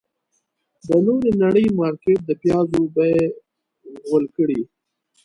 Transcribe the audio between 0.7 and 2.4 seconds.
د نورې نړۍ مارکيټ د